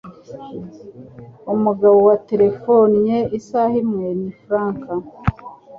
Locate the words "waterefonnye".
2.09-3.17